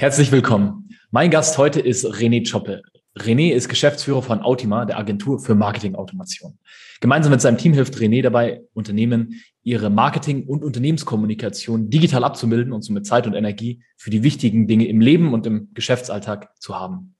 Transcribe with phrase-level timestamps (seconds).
[0.00, 0.88] Herzlich willkommen.
[1.10, 2.80] Mein Gast heute ist René Choppe.
[3.18, 6.58] René ist Geschäftsführer von Autima, der Agentur für Marketingautomation.
[7.02, 12.80] Gemeinsam mit seinem Team hilft René dabei, Unternehmen ihre Marketing- und Unternehmenskommunikation digital abzubilden und
[12.80, 17.14] somit Zeit und Energie für die wichtigen Dinge im Leben und im Geschäftsalltag zu haben.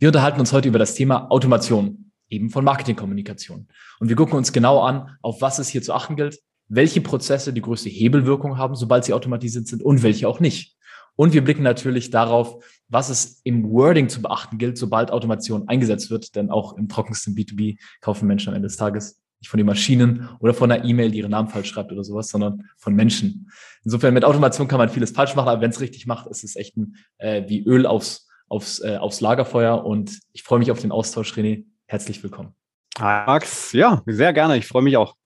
[0.00, 3.68] Wir unterhalten uns heute über das Thema Automation, eben von Marketingkommunikation.
[4.00, 7.52] Und wir gucken uns genau an, auf was es hier zu achten gilt, welche Prozesse
[7.52, 10.76] die größte Hebelwirkung haben, sobald sie automatisiert sind und welche auch nicht.
[11.16, 16.10] Und wir blicken natürlich darauf, was es im Wording zu beachten gilt, sobald Automation eingesetzt
[16.10, 16.34] wird.
[16.34, 20.28] Denn auch im trockensten B2B kaufen Menschen am Ende des Tages nicht von den Maschinen
[20.40, 23.50] oder von einer E-Mail, die ihren Namen falsch schreibt oder sowas, sondern von Menschen.
[23.84, 26.56] Insofern mit Automation kann man vieles falsch machen, aber wenn es richtig macht, ist es
[26.56, 29.84] echt ein, äh, wie Öl aufs, aufs, äh, aufs Lagerfeuer.
[29.84, 31.64] Und ich freue mich auf den Austausch, René.
[31.86, 32.54] Herzlich willkommen.
[32.98, 34.58] Max, ja, sehr gerne.
[34.58, 35.16] Ich freue mich auch.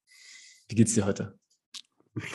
[0.68, 1.36] Wie geht's dir heute?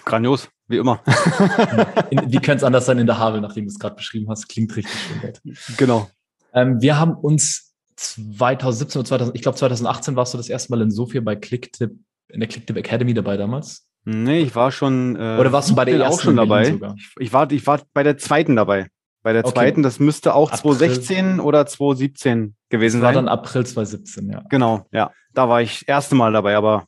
[0.05, 0.49] Grandios.
[0.67, 1.01] Wie immer.
[1.05, 4.47] Wie könnte es anders sein in der Havel, nachdem du es gerade beschrieben hast?
[4.47, 5.21] Klingt richtig schön.
[5.21, 5.41] Dort.
[5.77, 6.09] Genau.
[6.53, 10.81] Ähm, wir haben uns 2017 oder 2000, ich glaube 2018 warst du das erste Mal
[10.81, 11.91] in Sofia bei Clicktip,
[12.29, 13.87] in der Clicktip Academy dabei damals.
[14.05, 15.15] Nee, ich war schon.
[15.15, 16.69] Äh, oder warst du bei der ersten auch schon dabei?
[16.95, 18.87] Ich, ich, war, ich war bei der zweiten dabei.
[19.21, 19.53] Bei der okay.
[19.53, 20.77] zweiten, das müsste auch April.
[20.77, 23.25] 2016 oder 2017 gewesen das war sein.
[23.25, 24.43] War dann April 2017, ja.
[24.49, 25.11] Genau, ja.
[25.33, 26.85] Da war ich erste Mal dabei, aber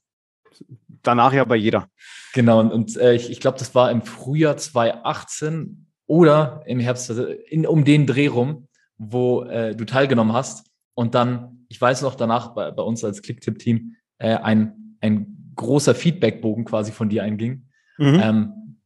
[1.04, 1.88] danach ja bei jeder.
[2.34, 7.10] Genau, und, und äh, ich, ich glaube, das war im Frühjahr 2018 oder im Herbst,
[7.10, 10.68] also in, um den Dreh rum, wo äh, du teilgenommen hast.
[10.94, 15.96] Und dann, ich weiß noch, danach bei, bei uns als Clicktip-Team äh, ein, ein großer
[15.96, 18.20] Feedbackbogen quasi von dir einging, mhm.
[18.22, 18.78] ähm,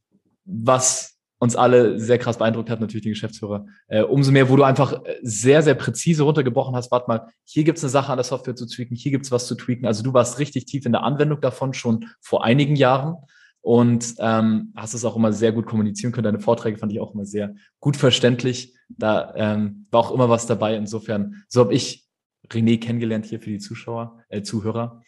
[0.44, 3.66] was uns alle sehr krass beeindruckt hat, natürlich den Geschäftsführer.
[3.88, 7.64] Äh, umso mehr, wo du einfach äh, sehr, sehr präzise runtergebrochen hast, warte mal, hier
[7.64, 9.86] gibt's eine Sache an der Software zu tweaken, hier gibt's was zu tweaken.
[9.86, 13.16] Also du warst richtig tief in der Anwendung davon schon vor einigen Jahren
[13.66, 16.26] und ähm, hast es auch immer sehr gut kommunizieren können.
[16.26, 18.76] Deine Vorträge fand ich auch immer sehr gut verständlich.
[18.88, 20.76] Da ähm, war auch immer was dabei.
[20.76, 22.06] Insofern, so habe ich
[22.48, 25.02] René kennengelernt hier für die Zuschauer, äh, Zuhörer.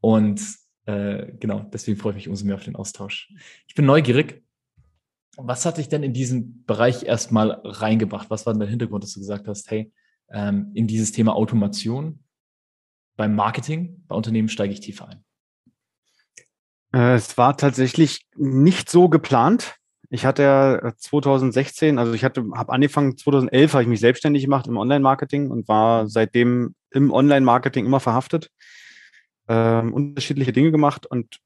[0.00, 0.42] Und
[0.86, 3.32] äh, genau, deswegen freue ich mich umso mehr auf den Austausch.
[3.68, 4.42] Ich bin neugierig,
[5.36, 8.28] was hat dich denn in diesen Bereich erstmal reingebracht?
[8.28, 9.92] Was war denn der Hintergrund, dass du gesagt hast, hey,
[10.32, 12.24] ähm, in dieses Thema Automation
[13.14, 15.24] beim Marketing, bei Unternehmen steige ich tiefer ein?
[16.94, 19.76] Äh, es war tatsächlich nicht so geplant.
[20.10, 24.66] Ich hatte ja 2016, also ich hatte, habe angefangen 2011, habe ich mich selbstständig gemacht
[24.68, 28.50] im Online-Marketing und war seitdem im Online-Marketing immer verhaftet,
[29.48, 31.40] ähm, unterschiedliche Dinge gemacht und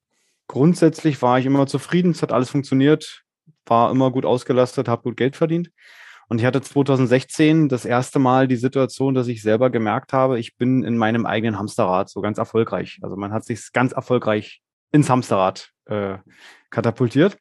[0.48, 3.24] grundsätzlich war ich immer zufrieden, es hat alles funktioniert
[3.68, 5.70] war immer gut ausgelastet, habe gut Geld verdient.
[6.28, 10.56] Und ich hatte 2016 das erste Mal die Situation, dass ich selber gemerkt habe, ich
[10.56, 12.98] bin in meinem eigenen Hamsterrad so ganz erfolgreich.
[13.02, 14.60] Also man hat sich ganz erfolgreich
[14.92, 16.18] ins Hamsterrad äh,
[16.70, 17.38] katapultiert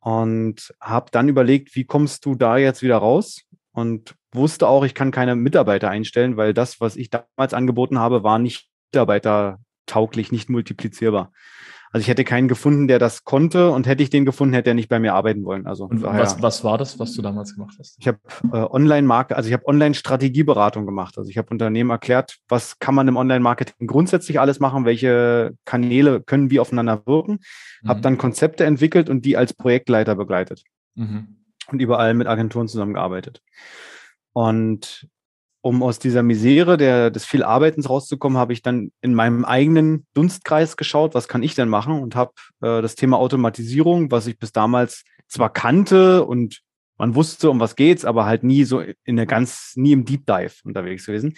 [0.00, 3.42] und habe dann überlegt, wie kommst du da jetzt wieder raus?
[3.72, 8.22] Und wusste auch, ich kann keine Mitarbeiter einstellen, weil das, was ich damals angeboten habe,
[8.22, 11.32] war nicht mitarbeitertauglich, nicht multiplizierbar.
[11.94, 14.74] Also ich hätte keinen gefunden, der das konnte und hätte ich den gefunden, hätte er
[14.74, 15.64] nicht bei mir arbeiten wollen.
[15.68, 17.96] Also und was, was war das, was du damals gemacht hast?
[18.00, 18.18] Ich habe
[18.52, 21.16] äh, Online-Marke, also ich habe Online-Strategieberatung gemacht.
[21.18, 26.20] Also ich habe Unternehmen erklärt, was kann man im Online-Marketing grundsätzlich alles machen, welche Kanäle
[26.20, 27.38] können wie aufeinander wirken.
[27.82, 27.88] Mhm.
[27.88, 30.64] Habe dann Konzepte entwickelt und die als Projektleiter begleitet.
[30.96, 31.36] Mhm.
[31.70, 33.40] Und überall mit Agenturen zusammengearbeitet.
[34.32, 35.06] Und
[35.64, 40.06] um aus dieser Misere der, des viel Arbeitens rauszukommen, habe ich dann in meinem eigenen
[40.12, 42.02] Dunstkreis geschaut, was kann ich denn machen?
[42.02, 46.60] Und habe äh, das Thema Automatisierung, was ich bis damals zwar kannte und
[46.98, 50.26] man wusste, um was geht's, aber halt nie so in der ganz, nie im Deep
[50.26, 51.34] Dive unterwegs gewesen,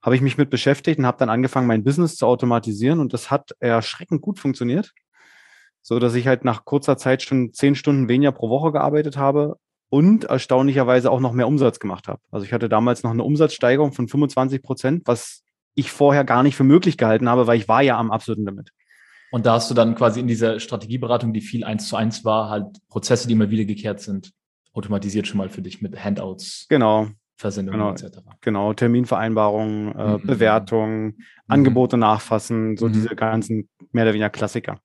[0.00, 3.00] habe ich mich mit beschäftigt und habe dann angefangen, mein Business zu automatisieren.
[3.00, 4.92] Und das hat erschreckend gut funktioniert,
[5.82, 9.56] so dass ich halt nach kurzer Zeit schon zehn Stunden weniger pro Woche gearbeitet habe
[9.88, 12.20] und erstaunlicherweise auch noch mehr Umsatz gemacht habe.
[12.30, 15.42] Also ich hatte damals noch eine Umsatzsteigerung von 25 Prozent, was
[15.74, 18.70] ich vorher gar nicht für möglich gehalten habe, weil ich war ja am absoluten Limit.
[19.30, 22.48] Und da hast du dann quasi in dieser Strategieberatung, die viel eins zu eins war,
[22.48, 24.32] halt Prozesse, die immer wiedergekehrt sind,
[24.72, 26.66] automatisiert schon mal für dich mit Handouts.
[26.68, 27.08] Genau.
[27.38, 28.18] Versendungen genau, etc.
[28.40, 30.26] Genau, Terminvereinbarungen, äh, mhm.
[30.26, 31.14] Bewertungen, mhm.
[31.48, 32.92] Angebote nachfassen, so mhm.
[32.94, 34.80] diese ganzen mehr oder weniger Klassiker.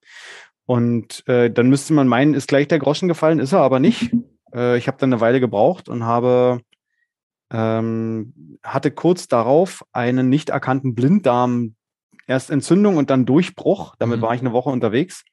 [0.66, 4.14] Und äh, dann müsste man meinen, ist gleich der Groschen gefallen, ist er aber nicht.
[4.54, 6.60] Äh, ich habe dann eine Weile gebraucht und habe
[7.52, 11.74] ähm, hatte kurz darauf einen nicht erkannten Blinddarm,
[12.26, 13.94] erst Entzündung und dann Durchbruch.
[13.98, 14.22] Damit mhm.
[14.22, 15.24] war ich eine Woche unterwegs.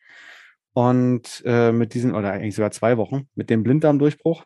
[0.74, 4.44] Und äh, mit diesen, oder eigentlich sogar zwei Wochen, mit dem Blinddarmdurchbruch.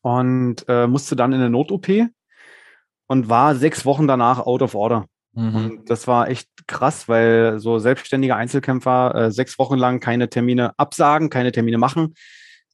[0.00, 1.88] Und äh, musste dann in eine Not-OP
[3.08, 5.06] und war sechs Wochen danach out of order.
[5.32, 5.54] Mhm.
[5.54, 10.78] Und das war echt krass, weil so selbstständige Einzelkämpfer äh, sechs Wochen lang keine Termine
[10.78, 12.14] absagen, keine Termine machen,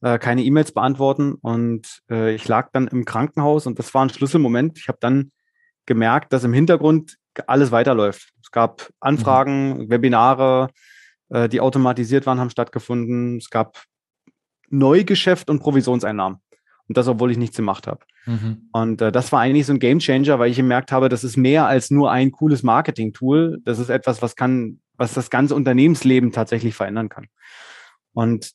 [0.02, 1.34] äh, keine E-Mails beantworten.
[1.34, 4.78] Und äh, ich lag dann im Krankenhaus und das war ein Schlüsselmoment.
[4.78, 5.32] Ich habe dann
[5.86, 7.16] gemerkt, dass im Hintergrund
[7.46, 8.32] alles weiterläuft.
[8.42, 9.90] Es gab Anfragen, mhm.
[9.90, 10.68] Webinare,
[11.30, 13.38] äh, die automatisiert waren, haben stattgefunden.
[13.38, 13.82] Es gab
[14.68, 16.38] Neugeschäft und Provisionseinnahmen.
[16.88, 18.00] Und das, obwohl ich nichts gemacht habe.
[18.26, 18.68] Mhm.
[18.72, 21.36] Und äh, das war eigentlich so ein Game Changer, weil ich gemerkt habe, das ist
[21.36, 23.60] mehr als nur ein cooles Marketing-Tool.
[23.64, 27.28] Das ist etwas, was kann, was das ganze Unternehmensleben tatsächlich verändern kann.
[28.12, 28.52] Und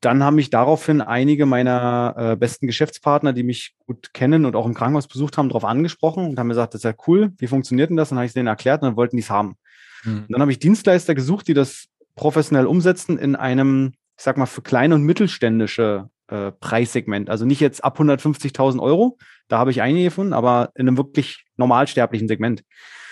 [0.00, 4.66] dann haben mich daraufhin einige meiner äh, besten Geschäftspartner, die mich gut kennen und auch
[4.66, 7.90] im Krankenhaus besucht haben, darauf angesprochen und haben gesagt, das ist ja cool, wie funktioniert
[7.90, 8.10] denn das?
[8.10, 9.56] Und dann habe ich es denen erklärt und dann wollten die es haben.
[10.04, 10.20] Mhm.
[10.20, 14.46] Und dann habe ich Dienstleister gesucht, die das professionell umsetzen in einem, ich sag mal,
[14.46, 17.30] für kleine und mittelständische äh, Preissegment.
[17.30, 19.18] Also nicht jetzt ab 150.000 Euro,
[19.48, 22.62] da habe ich einige gefunden, aber in einem wirklich normalsterblichen Segment.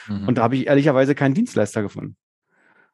[0.09, 0.29] Mhm.
[0.29, 2.17] Und da habe ich ehrlicherweise keinen Dienstleister gefunden.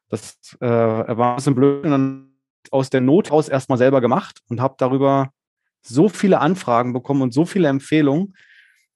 [0.09, 1.83] Das äh, war ein bisschen blöd.
[1.83, 2.32] Und dann
[2.71, 5.31] aus der Not aus erstmal selber gemacht und habe darüber
[5.81, 8.35] so viele Anfragen bekommen und so viele Empfehlungen,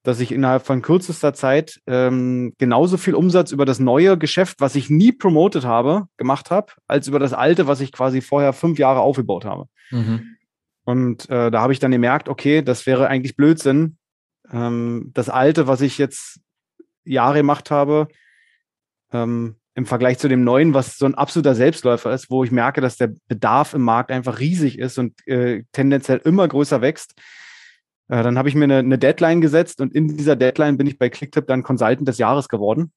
[0.04, 4.76] dass ich innerhalb von kürzester Zeit ähm, genauso viel Umsatz über das neue Geschäft, was
[4.76, 8.80] ich nie promotet habe, gemacht habe, als über das alte, was ich quasi vorher fünf
[8.80, 9.68] Jahre aufgebaut habe.
[9.92, 10.38] Mhm.
[10.86, 13.98] Und äh, da habe ich dann gemerkt, okay, das wäre eigentlich Blödsinn.
[14.50, 16.40] Ähm, das alte, was ich jetzt
[17.04, 18.08] Jahre gemacht habe,
[19.12, 22.82] ähm, im Vergleich zu dem neuen, was so ein absoluter Selbstläufer ist, wo ich merke,
[22.82, 27.14] dass der Bedarf im Markt einfach riesig ist und äh, tendenziell immer größer wächst.
[28.08, 30.98] Äh, dann habe ich mir eine, eine, Deadline gesetzt und in dieser Deadline bin ich
[30.98, 32.92] bei Clicktip dann Consultant des Jahres geworden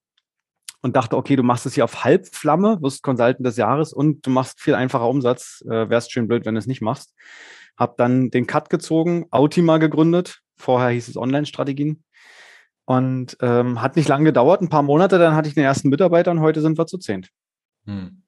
[0.81, 4.31] und dachte, okay, du machst es hier auf Halbflamme, wirst Consultant des Jahres und du
[4.31, 5.63] machst viel einfacher Umsatz.
[5.67, 7.13] Äh, Wärst schön blöd, wenn du es nicht machst.
[7.77, 10.39] Hab dann den Cut gezogen, Autima gegründet.
[10.57, 12.03] Vorher hieß es Online-Strategien
[12.91, 16.29] und ähm, hat nicht lange gedauert, ein paar Monate, dann hatte ich den ersten Mitarbeiter
[16.31, 17.29] und heute sind wir zu zehnt.
[17.85, 18.21] Hm.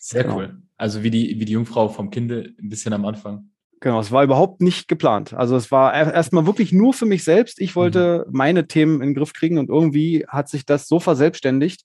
[0.00, 0.36] Sehr genau.
[0.36, 0.62] cool.
[0.78, 3.50] Also wie die, wie die Jungfrau vom Kinde ein bisschen am Anfang.
[3.80, 5.34] Genau, es war überhaupt nicht geplant.
[5.34, 7.60] Also es war erstmal wirklich nur für mich selbst.
[7.60, 8.32] Ich wollte mhm.
[8.34, 11.84] meine Themen in den Griff kriegen und irgendwie hat sich das so verselbstständigt.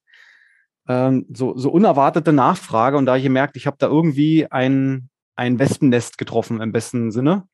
[0.87, 5.59] Ähm, so, so unerwartete Nachfrage und da ich gemerkt, ich habe da irgendwie ein, ein
[5.59, 7.47] Wespennest getroffen im besten Sinne.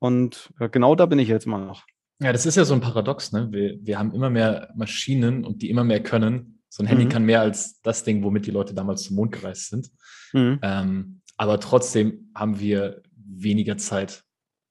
[0.00, 1.84] Und äh, genau da bin ich jetzt immer noch.
[2.20, 3.48] Ja, das ist ja so ein Paradox, ne?
[3.52, 6.60] Wir, wir haben immer mehr Maschinen und die immer mehr können.
[6.68, 7.08] So ein Handy mhm.
[7.08, 9.90] kann mehr als das Ding, womit die Leute damals zum Mond gereist sind.
[10.32, 10.58] Mhm.
[10.62, 14.24] Ähm, aber trotzdem haben wir weniger Zeit.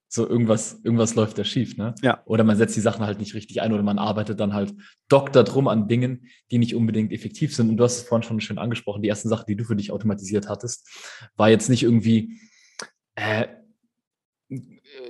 [0.09, 1.95] So irgendwas, irgendwas läuft da schief, ne?
[2.01, 2.21] Ja.
[2.25, 4.73] Oder man setzt die Sachen halt nicht richtig ein oder man arbeitet dann halt
[5.09, 7.69] dokter drum an Dingen, die nicht unbedingt effektiv sind.
[7.69, 9.01] Und du hast es vorhin schon schön angesprochen.
[9.01, 10.87] Die ersten Sachen, die du für dich automatisiert hattest,
[11.35, 12.39] war jetzt nicht irgendwie,
[13.15, 13.47] äh,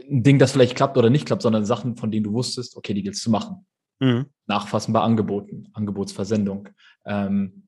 [0.10, 2.94] ein Ding, das vielleicht klappt oder nicht klappt, sondern Sachen, von denen du wusstest, okay,
[2.94, 3.66] die gilt zu machen.
[4.00, 4.28] Mhm.
[4.45, 6.69] Nachfassen bei Angeboten, Angebotsversendung,
[7.06, 7.68] ähm,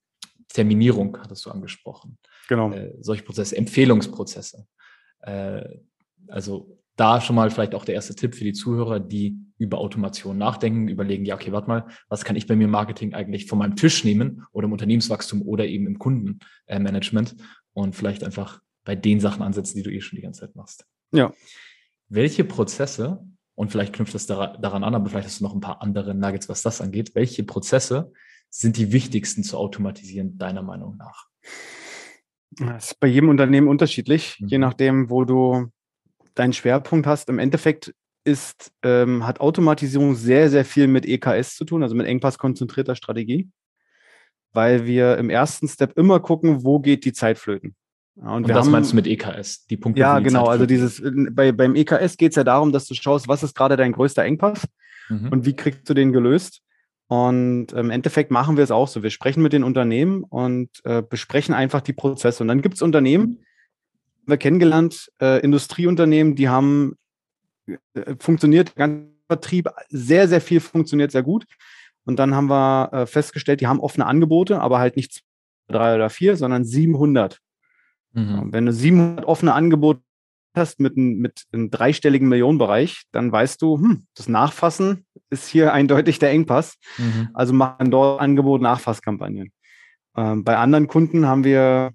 [0.49, 2.17] Terminierung hattest du angesprochen.
[2.47, 2.71] Genau.
[2.71, 4.65] Äh, solche Prozesse, Empfehlungsprozesse.
[5.21, 5.63] Äh,
[6.27, 10.37] also da schon mal vielleicht auch der erste Tipp für die Zuhörer, die über Automation
[10.37, 13.57] nachdenken, überlegen, ja, okay, warte mal, was kann ich bei mir im Marketing eigentlich von
[13.57, 17.35] meinem Tisch nehmen oder im Unternehmenswachstum oder eben im Kundenmanagement
[17.73, 20.85] und vielleicht einfach bei den Sachen ansetzen, die du eh schon die ganze Zeit machst.
[21.11, 21.31] Ja.
[22.09, 23.23] Welche Prozesse,
[23.55, 26.49] und vielleicht knüpft das daran an, aber vielleicht hast du noch ein paar andere Nuggets,
[26.49, 28.11] was das angeht, welche Prozesse
[28.49, 31.27] sind die wichtigsten zu automatisieren, deiner Meinung nach?
[32.51, 34.47] Das ist bei jedem Unternehmen unterschiedlich, mhm.
[34.47, 35.67] je nachdem, wo du
[36.35, 37.29] deinen Schwerpunkt hast.
[37.29, 42.07] Im Endeffekt ist, ähm, hat Automatisierung sehr, sehr viel mit EKS zu tun, also mit
[42.07, 43.49] engpasskonzentrierter Strategie,
[44.51, 47.75] weil wir im ersten Step immer gucken, wo geht die Zeit flöten.
[48.21, 49.99] Ja, und, und das haben, meinst du mit EKS, die Punkte?
[49.99, 50.45] Ja, die genau.
[50.45, 53.77] Also dieses, bei, beim EKS geht es ja darum, dass du schaust, was ist gerade
[53.77, 54.67] dein größter Engpass
[55.09, 55.29] mhm.
[55.29, 56.61] und wie kriegst du den gelöst.
[57.07, 59.01] Und im Endeffekt machen wir es auch so.
[59.01, 62.43] Wir sprechen mit den Unternehmen und äh, besprechen einfach die Prozesse.
[62.43, 63.39] Und dann gibt es Unternehmen,
[64.27, 66.97] wir kennengelernt, äh, Industrieunternehmen, die haben
[67.65, 71.45] äh, funktioniert, ganz Vertrieb, sehr, sehr viel funktioniert sehr gut.
[72.03, 75.21] Und dann haben wir äh, festgestellt, die haben offene Angebote, aber halt nicht
[75.67, 77.39] drei oder vier, sondern 700.
[78.13, 78.51] Mhm.
[78.51, 80.01] Wenn du 700 offene Angebote
[80.55, 86.19] hast mit, mit einem dreistelligen Millionenbereich, dann weißt du, hm, das Nachfassen ist hier eindeutig
[86.19, 86.77] der Engpass.
[86.97, 87.29] Mhm.
[87.33, 89.51] Also machen dort Angebot-Nachfasskampagnen.
[90.17, 91.91] Ähm, bei anderen Kunden haben wir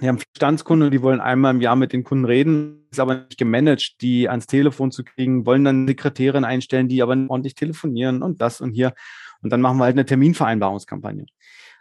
[0.00, 3.38] Die haben Bestandskunden, die wollen einmal im Jahr mit den Kunden reden, ist aber nicht
[3.38, 8.40] gemanagt, die ans Telefon zu kriegen, wollen dann Sekretärin einstellen, die aber ordentlich telefonieren und
[8.40, 8.94] das und hier.
[9.42, 11.26] Und dann machen wir halt eine Terminvereinbarungskampagne.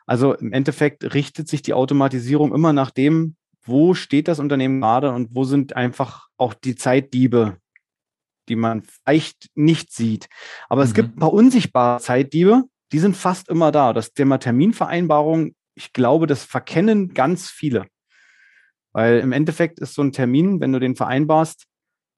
[0.06, 3.36] Also im Endeffekt richtet sich die Automatisierung immer nach dem,
[3.70, 7.58] wo steht das Unternehmen gerade und wo sind einfach auch die Zeitdiebe,
[8.48, 10.28] die man vielleicht nicht sieht.
[10.68, 11.14] Aber es gibt mhm.
[11.16, 13.94] ein paar unsichtbare Zeitdiebe, die sind fast immer da.
[13.94, 17.86] Das Thema Terminvereinbarung, ich glaube, das verkennen ganz viele.
[18.92, 21.68] Weil im Endeffekt ist so ein Termin, wenn du den vereinbarst,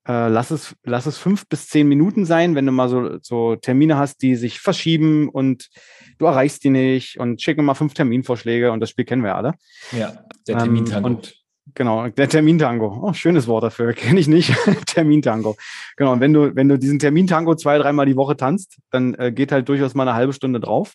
[0.08, 3.56] äh, lass, es, lass es fünf bis zehn Minuten sein, wenn du mal so, so
[3.56, 5.70] Termine hast, die sich verschieben und
[6.18, 9.54] du erreichst die nicht und schicken mal fünf Terminvorschläge und das Spiel kennen wir alle.
[9.92, 11.08] Ja, der Termintango.
[11.08, 11.41] Ähm, und
[11.74, 13.00] genau, der Termintango.
[13.02, 14.54] Oh, schönes Wort dafür, kenne ich nicht.
[14.86, 15.56] Termintango.
[15.98, 19.32] Genau, und wenn du, wenn du diesen Termintango zwei, dreimal die Woche tanzt, dann äh,
[19.32, 20.94] geht halt durchaus mal eine halbe Stunde drauf.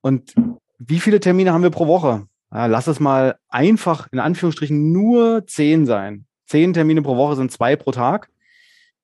[0.00, 0.34] Und
[0.78, 2.26] wie viele Termine haben wir pro Woche?
[2.52, 7.52] Ja, lass es mal einfach in Anführungsstrichen nur zehn sein zehn Termine pro Woche sind
[7.52, 8.28] zwei pro Tag.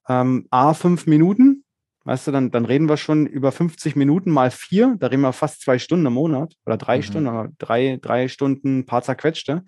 [0.08, 1.64] Ähm, A, fünf Minuten.
[2.04, 4.96] Weißt du, dann, dann reden wir schon über 50 Minuten mal vier.
[4.98, 7.02] Da reden wir fast zwei Stunden im Monat oder drei mhm.
[7.02, 9.64] Stunden, drei, drei Stunden, paar zerquetschte.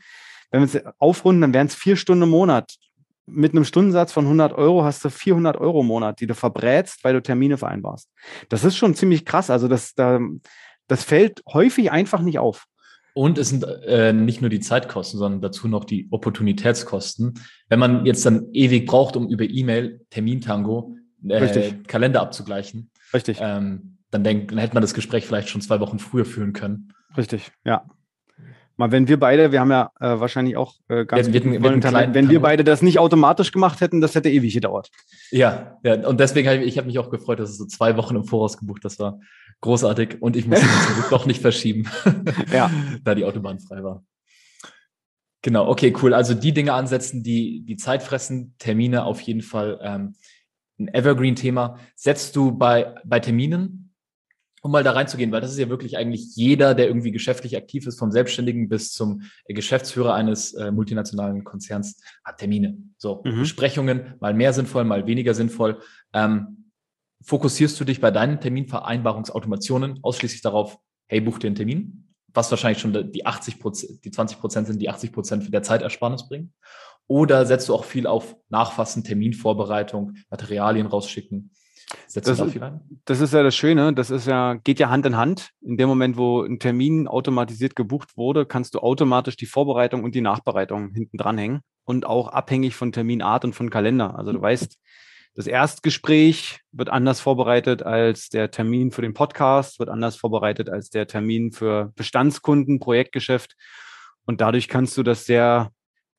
[0.51, 2.77] Wenn wir es aufrunden, dann wären es vier Stunden im Monat.
[3.27, 7.05] Mit einem Stundensatz von 100 Euro hast du 400 Euro im Monat, die du verbrätst,
[7.05, 8.09] weil du Termine vereinbarst.
[8.49, 9.51] Das ist schon ziemlich krass.
[9.51, 10.19] Also das, da,
[10.87, 12.67] das fällt häufig einfach nicht auf.
[13.13, 17.35] Und es sind äh, nicht nur die Zeitkosten, sondern dazu noch die Opportunitätskosten.
[17.69, 20.97] Wenn man jetzt dann ewig braucht, um über E-Mail Termintango
[21.29, 23.39] äh, Kalender abzugleichen, Richtig.
[23.41, 26.93] Ähm, dann, denk, dann hätte man das Gespräch vielleicht schon zwei Wochen früher führen können.
[27.17, 27.85] Richtig, ja.
[28.79, 31.81] Mal, wenn wir beide, wir haben ja äh, wahrscheinlich auch äh, ganz ja, wir, wir,
[31.81, 34.91] Talent, wenn wir beide das nicht automatisch gemacht hätten, das hätte ewig gedauert.
[35.33, 37.97] Ja, ja und deswegen habe ich, ich hab mich auch gefreut, dass es so zwei
[37.97, 39.19] Wochen im Voraus gebucht, das war
[39.63, 41.89] großartig und ich musste es doch nicht verschieben,
[42.53, 42.71] ja.
[43.05, 44.05] da die Autobahn frei war.
[45.43, 46.15] Genau, okay, cool.
[46.15, 50.15] Also die Dinge ansetzen, die die Zeit fressen, Termine auf jeden Fall ähm,
[50.79, 51.79] ein Evergreen-Thema.
[51.97, 53.88] Setzt du bei, bei Terminen
[54.69, 57.87] um mal da reinzugehen, weil das ist ja wirklich eigentlich jeder, der irgendwie geschäftlich aktiv
[57.87, 62.77] ist, vom Selbstständigen bis zum Geschäftsführer eines äh, multinationalen Konzerns, hat Termine.
[62.99, 63.41] So, mhm.
[63.41, 65.81] Besprechungen, mal mehr sinnvoll, mal weniger sinnvoll.
[66.13, 66.71] Ähm,
[67.23, 72.81] fokussierst du dich bei deinen Terminvereinbarungsautomationen ausschließlich darauf, hey, buch dir einen Termin, was wahrscheinlich
[72.81, 76.53] schon die 80 Prozent, die 20 Prozent sind, die 80 Prozent der Zeitersparnis bringen?
[77.07, 81.53] Oder setzt du auch viel auf Nachfassen, Terminvorbereitung, Materialien rausschicken?
[82.07, 82.39] Setzt das,
[83.07, 85.51] das ist ja das Schöne, das ist ja, geht ja Hand in Hand.
[85.63, 90.15] In dem Moment, wo ein Termin automatisiert gebucht wurde, kannst du automatisch die Vorbereitung und
[90.15, 94.19] die Nachbereitung hinten dranhängen und auch abhängig von Terminart und von Kalender.
[94.19, 94.77] Also du weißt,
[95.35, 100.91] das Erstgespräch wird anders vorbereitet als der Termin für den Podcast, wird anders vorbereitet als
[100.91, 103.55] der Termin für Bestandskunden, Projektgeschäft.
[104.27, 105.71] Und dadurch kannst du das sehr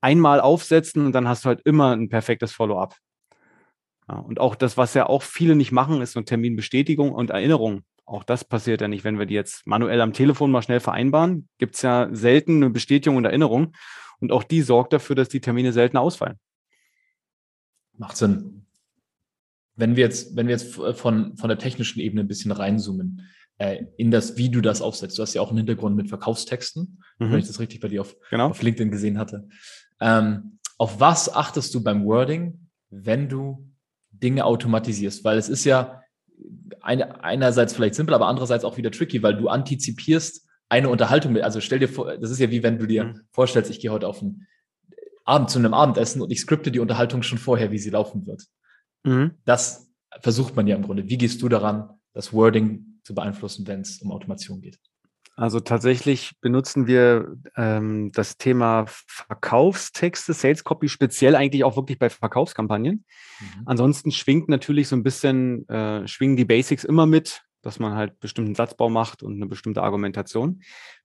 [0.02, 2.96] einmal aufsetzen und dann hast du halt immer ein perfektes Follow-up.
[4.10, 7.84] Ja, und auch das, was ja auch viele nicht machen, ist so Terminbestätigung und Erinnerung.
[8.06, 11.48] Auch das passiert ja nicht, wenn wir die jetzt manuell am Telefon mal schnell vereinbaren.
[11.60, 13.74] Gibt es ja selten eine Bestätigung und Erinnerung.
[14.20, 16.40] Und auch die sorgt dafür, dass die Termine selten ausfallen.
[17.98, 18.66] Macht Sinn.
[19.76, 23.28] Wenn wir jetzt, wenn wir jetzt von, von der technischen Ebene ein bisschen reinzoomen,
[23.60, 25.20] äh, in das, wie du das aufsetzt.
[25.20, 27.32] Du hast ja auch einen Hintergrund mit Verkaufstexten, mhm.
[27.32, 28.50] wenn ich das richtig bei dir auf, genau.
[28.50, 29.48] auf LinkedIn gesehen hatte.
[30.00, 33.70] Ähm, auf was achtest du beim Wording, wenn du
[34.22, 36.02] Dinge automatisierst, weil es ist ja
[36.82, 41.44] eine, einerseits vielleicht simpel, aber andererseits auch wieder tricky, weil du antizipierst eine Unterhaltung mit.
[41.44, 43.22] Also stell dir vor, das ist ja wie wenn du dir mhm.
[43.32, 44.48] vorstellst, ich gehe heute auf ein
[45.26, 48.44] Abend zu einem Abendessen und ich skripte die Unterhaltung schon vorher, wie sie laufen wird.
[49.04, 49.32] Mhm.
[49.46, 51.08] Das versucht man ja im Grunde.
[51.08, 54.80] Wie gehst du daran, das Wording zu beeinflussen, wenn es um Automation geht?
[55.40, 62.10] Also tatsächlich benutzen wir ähm, das Thema Verkaufstexte, Sales Copy speziell eigentlich auch wirklich bei
[62.10, 63.06] Verkaufskampagnen.
[63.40, 63.64] Mhm.
[63.66, 68.20] Ansonsten schwingt natürlich so ein bisschen, äh, schwingen die Basics immer mit, dass man halt
[68.20, 70.62] bestimmten Satzbau macht und eine bestimmte Argumentation.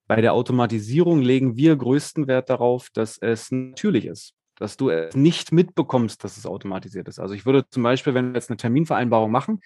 [0.08, 5.14] Bei der Automatisierung legen wir größten Wert darauf, dass es natürlich ist, dass du es
[5.14, 7.20] nicht mitbekommst, dass es automatisiert ist.
[7.20, 9.60] Also ich würde zum Beispiel, wenn wir jetzt eine Terminvereinbarung machen,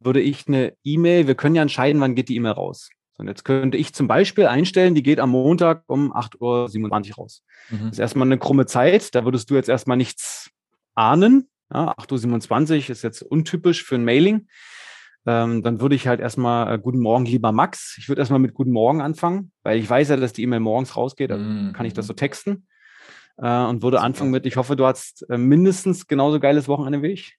[0.00, 2.90] würde ich eine E-Mail, wir können ja entscheiden, wann geht die E-Mail raus.
[3.20, 7.44] Und jetzt könnte ich zum Beispiel einstellen, die geht am Montag um 8.27 Uhr raus.
[7.68, 7.78] Mhm.
[7.78, 10.50] Das ist erstmal eine krumme Zeit, da würdest du jetzt erstmal nichts
[10.94, 11.48] ahnen.
[11.72, 14.48] Ja, 8.27 Uhr ist jetzt untypisch für ein Mailing.
[15.26, 17.96] Ähm, dann würde ich halt erstmal äh, Guten Morgen, lieber Max.
[17.98, 20.96] Ich würde erstmal mit Guten Morgen anfangen, weil ich weiß ja, dass die E-Mail morgens
[20.96, 21.30] rausgeht.
[21.30, 21.72] Also mhm.
[21.74, 22.66] kann ich das so texten.
[23.36, 27.12] Äh, und würde anfangen mit, ich hoffe, du hast äh, mindestens genauso geiles Wochenende wie
[27.12, 27.38] ich.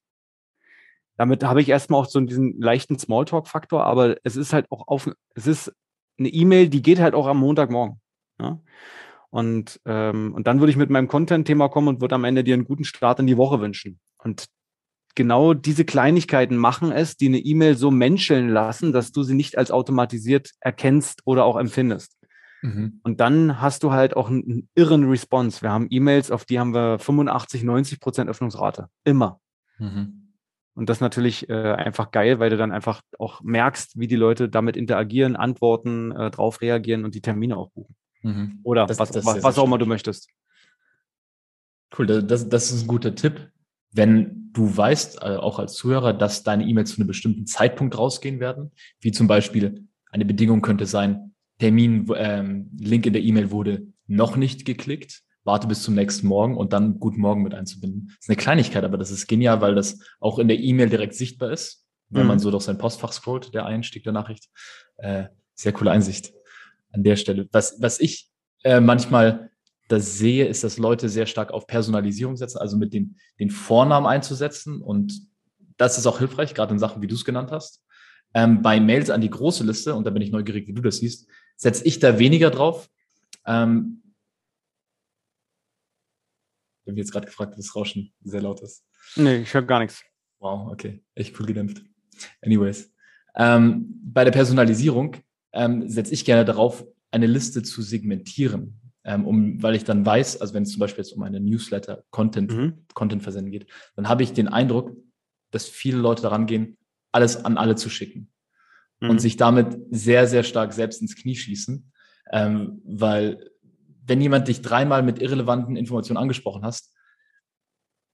[1.22, 5.08] Damit habe ich erstmal auch so diesen leichten Smalltalk-Faktor, aber es ist halt auch auf,
[5.36, 5.72] es ist
[6.18, 8.02] eine E-Mail, die geht halt auch am Montagmorgen.
[8.40, 8.60] Ja?
[9.30, 12.56] Und, ähm, und dann würde ich mit meinem Content-Thema kommen und würde am Ende dir
[12.56, 14.00] einen guten Start in die Woche wünschen.
[14.18, 14.48] Und
[15.14, 19.60] genau diese Kleinigkeiten machen es, die eine E-Mail so menscheln lassen, dass du sie nicht
[19.60, 22.18] als automatisiert erkennst oder auch empfindest.
[22.64, 23.00] Mhm.
[23.04, 25.62] Und dann hast du halt auch einen, einen irren Response.
[25.62, 28.88] Wir haben E-Mails, auf die haben wir 85, 90 Prozent Öffnungsrate.
[29.04, 29.40] Immer.
[29.78, 30.21] Mhm.
[30.74, 34.16] Und das ist natürlich äh, einfach geil, weil du dann einfach auch merkst, wie die
[34.16, 37.96] Leute damit interagieren, antworten, äh, drauf reagieren und die Termine auch buchen.
[38.22, 38.60] Mhm.
[38.64, 40.30] Oder das, was, das was, was auch immer du möchtest.
[41.98, 43.52] Cool, das, das ist ein guter Tipp.
[43.92, 48.40] Wenn du weißt, äh, auch als Zuhörer, dass deine E-Mails zu einem bestimmten Zeitpunkt rausgehen
[48.40, 53.88] werden, wie zum Beispiel eine Bedingung könnte sein, Termin, ähm, Link in der E-Mail wurde
[54.08, 58.08] noch nicht geklickt, warte bis zum nächsten Morgen und dann Guten Morgen mit einzubinden.
[58.08, 61.16] Das ist eine Kleinigkeit, aber das ist genial, weil das auch in der E-Mail direkt
[61.16, 62.30] sichtbar ist, wenn mhm.
[62.30, 64.50] man so durch sein Postfach scrollt, der Einstieg der Nachricht.
[64.98, 66.34] Äh, sehr coole Einsicht
[66.92, 67.48] an der Stelle.
[67.52, 68.30] Was, was ich
[68.64, 69.52] äh, manchmal
[69.88, 74.08] das sehe, ist, dass Leute sehr stark auf Personalisierung setzen, also mit den, den Vornamen
[74.08, 74.82] einzusetzen.
[74.82, 75.28] Und
[75.78, 77.84] das ist auch hilfreich, gerade in Sachen, wie du es genannt hast.
[78.34, 80.98] Ähm, bei Mails an die große Liste, und da bin ich neugierig, wie du das
[80.98, 82.90] siehst, setze ich da weniger drauf.
[83.46, 84.01] Ähm,
[86.92, 88.86] ich habe jetzt gerade gefragt, ob das Rauschen sehr laut ist.
[89.16, 90.04] Nee, ich höre gar nichts.
[90.40, 91.04] Wow, okay.
[91.16, 91.84] Echt cool gedämpft.
[92.42, 92.92] Anyways.
[93.36, 95.18] Ähm, bei der Personalisierung
[95.54, 100.40] ähm, setze ich gerne darauf, eine Liste zu segmentieren, ähm, um, weil ich dann weiß,
[100.42, 102.86] also wenn es zum Beispiel jetzt um eine Newsletter Content, mhm.
[102.94, 104.96] Content versenden geht, dann habe ich den Eindruck,
[105.52, 106.78] dass viele Leute daran gehen,
[107.12, 108.32] alles an alle zu schicken
[109.00, 109.10] mhm.
[109.10, 111.92] und sich damit sehr, sehr stark selbst ins Knie schießen,
[112.32, 113.51] ähm, weil
[114.12, 116.94] wenn jemand dich dreimal mit irrelevanten Informationen angesprochen hast,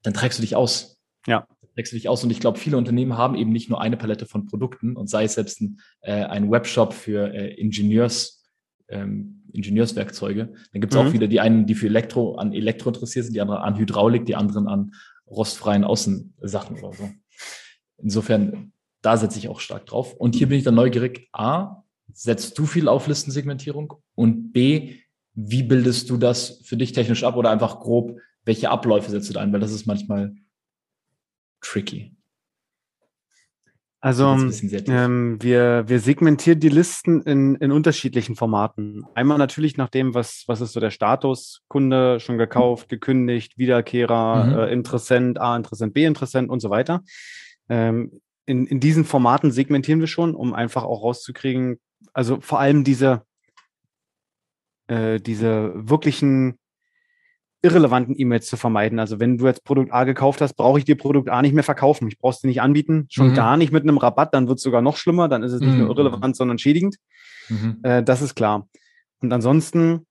[0.03, 1.01] dann trägst du dich aus.
[1.25, 2.23] Ja trägst du dich aus.
[2.23, 5.25] Und ich glaube, viele Unternehmen haben eben nicht nur eine Palette von Produkten und sei
[5.25, 8.43] es selbst ein, äh, ein Webshop für äh, Ingenieurs,
[8.87, 10.53] ähm, Ingenieurswerkzeuge.
[10.71, 11.07] Dann gibt es mhm.
[11.07, 14.25] auch wieder die einen, die für Elektro an Elektro interessiert sind, die anderen an Hydraulik,
[14.25, 14.91] die anderen an
[15.27, 17.09] rostfreien Außensachen oder so.
[17.97, 18.71] Insofern,
[19.03, 20.15] da setze ich auch stark drauf.
[20.15, 21.29] Und hier bin ich dann neugierig.
[21.31, 23.93] A, setzt du viel auf Listensegmentierung?
[24.15, 24.95] Und B,
[25.37, 29.33] wie bildest du das für dich technisch ab oder einfach grob, welche Abläufe setzt du
[29.33, 29.53] da ein?
[29.53, 30.33] Weil das ist manchmal
[31.61, 32.17] tricky.
[33.99, 34.25] Also
[34.87, 39.03] ähm, wir, wir segmentieren die Listen in, in unterschiedlichen Formaten.
[39.15, 44.45] Einmal natürlich nach dem, was, was ist so der Status, Kunde schon gekauft, gekündigt, Wiederkehrer,
[44.45, 44.59] mhm.
[44.59, 47.03] äh, Interessent, A, Interessent, B, Interessent und so weiter.
[47.69, 51.79] Ähm, in, in diesen Formaten segmentieren wir schon, um einfach auch rauszukriegen,
[52.13, 53.23] also vor allem diese,
[54.87, 56.57] äh, diese wirklichen
[57.61, 58.99] irrelevanten E-Mails zu vermeiden.
[58.99, 61.63] Also wenn du jetzt Produkt A gekauft hast, brauche ich dir Produkt A nicht mehr
[61.63, 62.07] verkaufen.
[62.07, 63.33] Ich brauche es dir nicht anbieten, schon mhm.
[63.33, 65.73] gar nicht mit einem Rabatt, dann wird es sogar noch schlimmer, dann ist es nicht
[65.73, 65.79] mhm.
[65.79, 66.97] nur irrelevant, sondern schädigend.
[67.49, 67.79] Mhm.
[67.83, 68.67] Äh, das ist klar.
[69.19, 70.05] Und ansonsten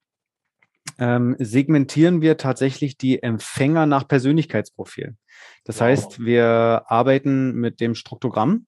[0.99, 5.17] ähm, segmentieren wir tatsächlich die Empfänger nach Persönlichkeitsprofil.
[5.65, 5.83] Das wow.
[5.83, 8.67] heißt, wir arbeiten mit dem Struktogramm.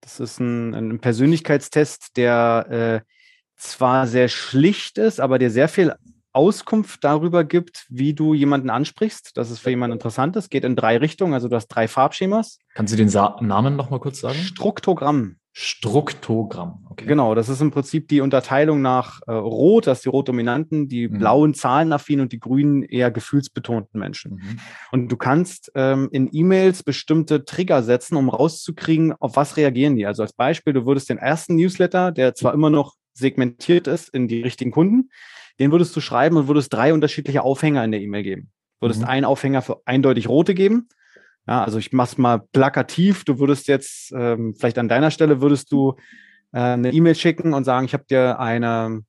[0.00, 3.13] Das ist ein, ein Persönlichkeitstest, der äh,
[3.56, 5.94] zwar sehr schlicht ist, aber der sehr viel
[6.32, 9.36] Auskunft darüber gibt, wie du jemanden ansprichst.
[9.36, 10.34] Das ist für jemanden interessant.
[10.36, 11.32] Es geht in drei Richtungen.
[11.32, 12.58] Also du hast drei Farbschemas.
[12.74, 14.34] Kannst du den Sa Namen nochmal kurz sagen?
[14.34, 15.36] Struktogramm.
[15.56, 16.84] Struktogramm.
[16.90, 17.06] Okay.
[17.06, 21.06] Genau, das ist im Prinzip die Unterteilung nach äh, Rot, das ist die Rotdominanten, die
[21.06, 21.18] mhm.
[21.20, 24.32] blauen Zahlenaffinen und die grünen eher gefühlsbetonten Menschen.
[24.32, 24.58] Mhm.
[24.90, 30.06] Und du kannst ähm, in E-Mails bestimmte Trigger setzen, um rauszukriegen, auf was reagieren die.
[30.06, 34.28] Also als Beispiel, du würdest den ersten Newsletter, der zwar immer noch segmentiert ist in
[34.28, 35.10] die richtigen Kunden,
[35.58, 38.50] den würdest du schreiben und würdest drei unterschiedliche Aufhänger in der E-Mail geben.
[38.80, 39.08] Würdest mhm.
[39.08, 40.88] einen Aufhänger für eindeutig rote geben.
[41.46, 43.24] Ja, also ich mach's mal plakativ.
[43.24, 45.94] Du würdest jetzt, ähm, vielleicht an deiner Stelle würdest du
[46.52, 49.02] äh, eine E-Mail schicken und sagen, ich habe dir eine,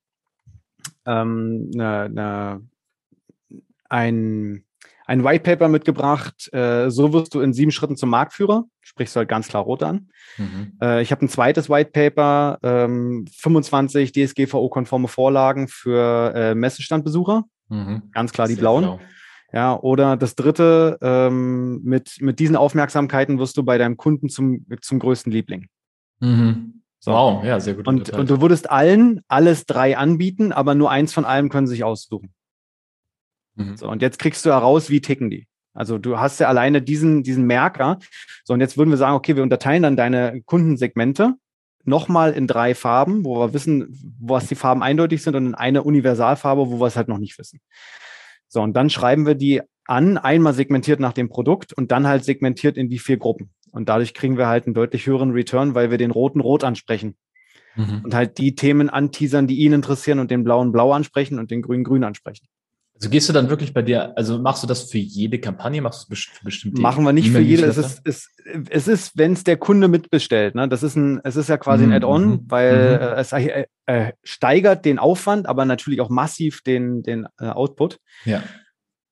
[1.06, 2.62] ähm, eine, eine,
[3.90, 4.65] ein
[5.06, 6.52] ein White Paper mitgebracht.
[6.54, 8.66] Äh, so wirst du in sieben Schritten zum Marktführer.
[8.82, 10.10] Sprichst du halt ganz klar rot an.
[10.38, 10.74] Mhm.
[10.82, 17.44] Äh, ich habe ein zweites White Paper, ähm, 25 DSGVO-konforme Vorlagen für äh, Messestandbesucher.
[17.70, 18.04] Mhm.
[18.12, 18.84] Ganz klar die Sehr blauen.
[18.84, 19.00] Blau.
[19.54, 24.66] Ja, oder das dritte, ähm, mit, mit diesen Aufmerksamkeiten wirst du bei deinem Kunden zum,
[24.82, 25.68] zum größten Liebling.
[26.20, 26.82] Mhm.
[27.00, 27.12] So.
[27.12, 27.88] Wow, ja, sehr gut.
[27.88, 31.76] Und, und du würdest allen alles drei anbieten, aber nur eins von allem können sie
[31.76, 32.34] sich aussuchen.
[33.56, 33.78] Mhm.
[33.78, 35.48] So, und jetzt kriegst du heraus, wie ticken die.
[35.74, 38.00] Also du hast ja alleine diesen, diesen Merker.
[38.44, 41.34] So, und jetzt würden wir sagen, okay, wir unterteilen dann deine Kundensegmente
[41.84, 45.84] nochmal in drei Farben, wo wir wissen, was die Farben eindeutig sind und in eine
[45.84, 47.60] Universalfarbe, wo wir es halt noch nicht wissen.
[48.48, 52.24] So, und dann schreiben wir die an, einmal segmentiert nach dem Produkt und dann halt
[52.24, 53.52] segmentiert in die vier Gruppen.
[53.72, 57.16] Und dadurch kriegen wir halt einen deutlich höheren Return, weil wir den roten rot ansprechen.
[57.76, 58.02] Mhm.
[58.06, 61.62] Und halt die Themen anteasern, die ihn interessieren und den blauen blau ansprechen und den
[61.62, 62.48] grünen grün ansprechen.
[62.96, 66.10] Also gehst du dann wirklich bei dir, also machst du das für jede Kampagne, machst
[66.10, 68.30] du für bestimmte Machen wir nicht für jede, es ist, es,
[68.70, 70.70] es ist wenn es der Kunde mitbestellt, ne?
[70.70, 72.46] das ist ein, es ist ja quasi ein mhm, Add-on, mhm.
[72.48, 73.02] weil mhm.
[73.02, 78.00] Äh, es äh, äh, steigert den Aufwand, aber natürlich auch massiv den, den äh, Output.
[78.24, 78.42] Ja.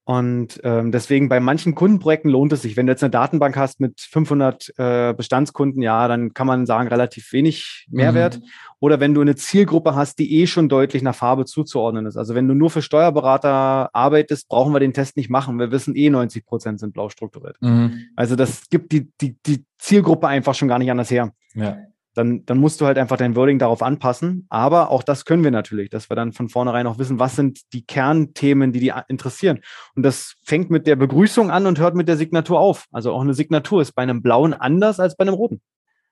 [0.05, 2.75] Und ähm, deswegen bei manchen Kundenprojekten lohnt es sich.
[2.75, 6.89] Wenn du jetzt eine Datenbank hast mit 500 äh, Bestandskunden, ja, dann kann man sagen,
[6.89, 8.39] relativ wenig Mehrwert.
[8.39, 8.43] Mhm.
[8.83, 12.17] Oder wenn du eine Zielgruppe hast, die eh schon deutlich nach Farbe zuzuordnen ist.
[12.17, 15.57] Also wenn du nur für Steuerberater arbeitest, brauchen wir den Test nicht machen.
[15.57, 17.55] Wir wissen eh 90 Prozent sind blau strukturiert.
[17.61, 18.07] Mhm.
[18.17, 21.31] Also das gibt die, die, die Zielgruppe einfach schon gar nicht anders her.
[21.55, 21.77] Ja
[22.13, 24.45] dann, dann musst du halt einfach dein Wording darauf anpassen.
[24.49, 27.73] Aber auch das können wir natürlich, dass wir dann von vornherein auch wissen, was sind
[27.73, 29.61] die Kernthemen, die die interessieren.
[29.95, 32.85] Und das fängt mit der Begrüßung an und hört mit der Signatur auf.
[32.91, 35.61] Also auch eine Signatur ist bei einem blauen anders als bei einem roten.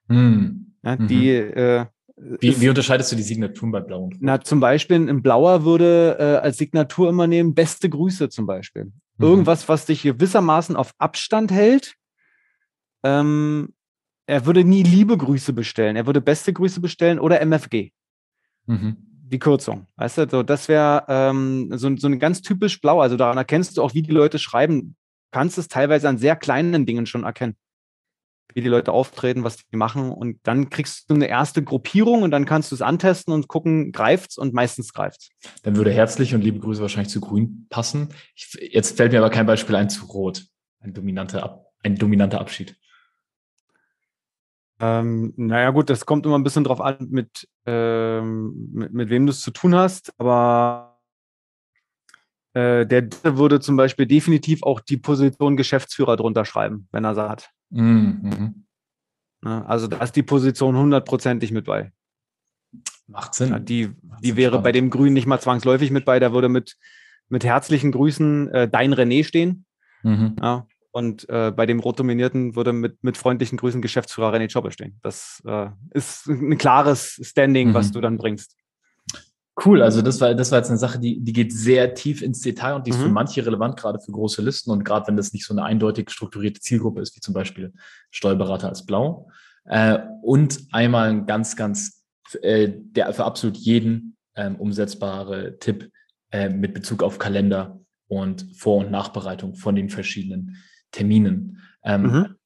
[0.08, 0.74] Hm.
[0.82, 1.52] Ja, die, mhm.
[1.56, 4.20] äh, wie, wie, unterscheidest du die Signaturen bei Blau und Rot?
[4.20, 8.84] Na, zum Beispiel ein Blauer würde äh, als Signatur immer nehmen, beste Grüße zum Beispiel.
[8.84, 8.92] Mhm.
[9.18, 11.94] Irgendwas, was dich gewissermaßen auf Abstand hält,
[13.02, 13.74] ähm,
[14.26, 15.96] er würde nie liebe Grüße bestellen.
[15.96, 17.90] Er würde beste Grüße bestellen oder MFG.
[18.66, 18.96] Mhm.
[19.24, 19.86] Die Kürzung.
[19.96, 23.00] Weißt du, so, das wäre ähm, so, so ein ganz typisch blau.
[23.00, 24.96] Also daran erkennst du auch, wie die Leute schreiben.
[25.32, 27.56] Kannst es teilweise an sehr kleinen Dingen schon erkennen.
[28.54, 30.10] Wie die Leute auftreten, was die machen.
[30.10, 33.92] Und dann kriegst du eine erste Gruppierung und dann kannst du es antesten und gucken,
[33.92, 35.30] greift's und meistens greift's.
[35.62, 38.08] Dann würde herzlich und liebe Grüße wahrscheinlich zu grün passen.
[38.34, 40.44] Ich, jetzt fällt mir aber kein Beispiel ein zu rot.
[40.80, 42.76] Ein dominanter, ein dominanter Abschied.
[44.82, 49.26] Ähm, naja, gut, das kommt immer ein bisschen drauf an, mit, ähm, mit, mit, wem
[49.26, 51.00] du es zu tun hast, aber
[52.54, 57.28] äh, der würde zum Beispiel definitiv auch die Position Geschäftsführer drunter schreiben, wenn er sie
[57.28, 57.50] hat.
[57.72, 58.64] Mhm.
[59.44, 61.92] Ja, also da ist die Position hundertprozentig mit bei.
[63.06, 63.64] Macht Sinn.
[63.64, 63.90] Die
[64.22, 64.64] die wäre spannend.
[64.64, 66.76] bei dem Grün nicht mal zwangsläufig mit bei, da würde mit,
[67.28, 69.64] mit herzlichen Grüßen äh, dein René stehen.
[70.02, 70.36] Mhm.
[70.40, 74.70] Ja, und äh, bei dem rot dominierten würde mit, mit freundlichen Grüßen Geschäftsführer René Chopper
[74.70, 75.00] stehen.
[75.02, 77.74] Das äh, ist ein klares Standing, mhm.
[77.74, 78.56] was du dann bringst.
[79.62, 82.40] Cool, also das war, das war jetzt eine Sache, die, die geht sehr tief ins
[82.40, 83.02] Detail und die ist mhm.
[83.02, 86.10] für manche relevant, gerade für große Listen und gerade wenn das nicht so eine eindeutig
[86.10, 87.72] strukturierte Zielgruppe ist, wie zum Beispiel
[88.10, 89.30] Steuerberater als Blau.
[89.64, 92.02] Äh, und einmal ein ganz, ganz,
[92.40, 95.90] äh, der für absolut jeden ähm, umsetzbare Tipp
[96.30, 100.56] äh, mit Bezug auf Kalender und Vor- und Nachbereitung von den verschiedenen
[100.92, 101.60] Terminen.
[101.84, 102.36] Ähm, mhm.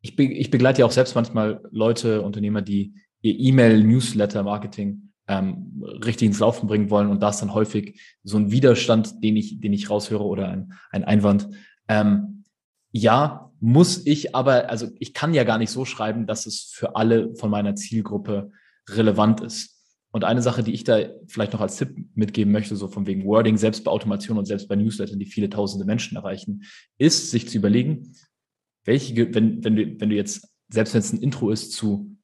[0.00, 6.26] ich, be ich, begleite ja auch selbst manchmal Leute, Unternehmer, die ihr E-Mail-Newsletter-Marketing ähm, richtig
[6.26, 9.72] ins Laufen bringen wollen und da ist dann häufig so ein Widerstand, den ich, den
[9.72, 11.48] ich raushöre oder ein, ein Einwand.
[11.86, 12.44] Ähm,
[12.90, 16.96] ja, muss ich aber, also ich kann ja gar nicht so schreiben, dass es für
[16.96, 18.50] alle von meiner Zielgruppe
[18.88, 19.76] relevant ist.
[20.10, 23.26] Und eine Sache, die ich da vielleicht noch als Tipp mitgeben möchte, so von wegen
[23.26, 26.64] Wording, selbst bei Automation und selbst bei Newslettern, die viele tausende Menschen erreichen,
[26.96, 28.14] ist, sich zu überlegen,
[28.84, 32.16] welche, wenn, wenn, du, wenn du jetzt, selbst wenn es ein Intro ist zu,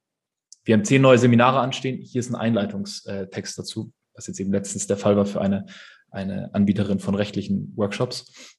[0.65, 4.87] wir haben zehn neue Seminare anstehen, hier ist ein Einleitungstext dazu, was jetzt eben letztens
[4.87, 5.65] der Fall war für eine,
[6.09, 8.57] eine Anbieterin von rechtlichen Workshops,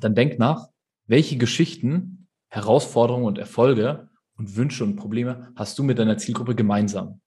[0.00, 0.68] dann denk nach,
[1.06, 7.20] welche Geschichten, Herausforderungen und Erfolge und Wünsche und Probleme hast du mit deiner Zielgruppe gemeinsam?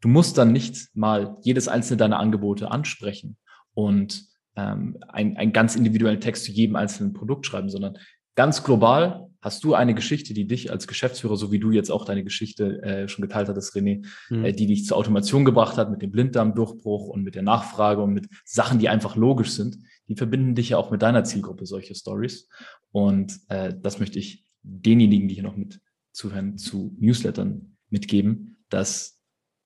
[0.00, 3.36] Du musst dann nicht mal jedes einzelne deiner Angebote ansprechen
[3.72, 7.96] und ähm, ein, einen ganz individuellen Text zu jedem einzelnen Produkt schreiben, sondern
[8.34, 12.06] ganz global hast du eine Geschichte, die dich als Geschäftsführer, so wie du jetzt auch
[12.06, 14.44] deine Geschichte äh, schon geteilt hattest, René, mhm.
[14.44, 18.14] äh, die dich zur Automation gebracht hat mit dem Blinddarmdurchbruch und mit der Nachfrage und
[18.14, 21.94] mit Sachen, die einfach logisch sind, die verbinden dich ja auch mit deiner Zielgruppe, solche
[21.94, 22.48] Stories.
[22.90, 25.80] Und äh, das möchte ich denjenigen, die hier noch mit
[26.12, 29.20] zuhören, zu Newslettern mitgeben, dass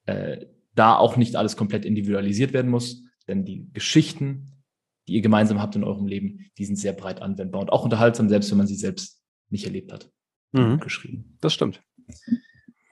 [0.06, 4.57] äh, da auch nicht alles komplett individualisiert werden muss, denn die Geschichten,
[5.08, 8.28] die ihr gemeinsam habt in eurem Leben, die sind sehr breit anwendbar und auch unterhaltsam,
[8.28, 10.10] selbst wenn man sie selbst nicht erlebt hat.
[10.52, 10.78] Mhm.
[10.80, 11.36] Geschrieben.
[11.40, 11.82] Das stimmt.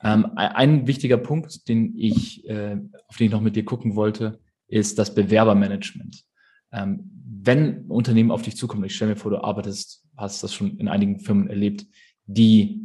[0.03, 4.41] Ähm, ein wichtiger Punkt, den ich, äh, auf den ich noch mit dir gucken wollte,
[4.67, 6.25] ist das Bewerbermanagement.
[6.73, 10.79] Ähm, wenn Unternehmen auf dich zukommt, ich stelle mir vor, du arbeitest, hast das schon
[10.79, 11.87] in einigen Firmen erlebt,
[12.27, 12.83] die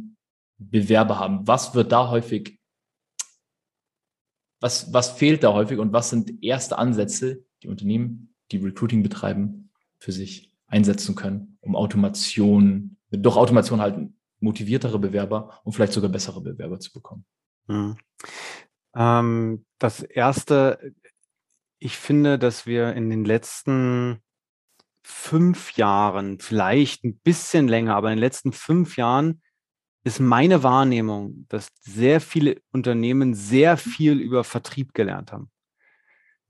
[0.58, 1.46] Bewerber haben.
[1.46, 2.60] Was wird da häufig
[4.62, 9.70] was, was fehlt da häufig und was sind erste Ansätze, die Unternehmen, die Recruiting betreiben,
[9.98, 14.10] für sich einsetzen können, um Automation, durch Automation halt
[14.40, 17.24] motiviertere Bewerber und vielleicht sogar bessere Bewerber zu bekommen?
[17.66, 17.96] Mhm.
[18.94, 20.94] Ähm, das erste,
[21.78, 24.20] ich finde, dass wir in den letzten
[25.02, 29.42] fünf Jahren, vielleicht ein bisschen länger, aber in den letzten fünf Jahren
[30.04, 35.50] ist meine Wahrnehmung, dass sehr viele Unternehmen sehr viel über Vertrieb gelernt haben.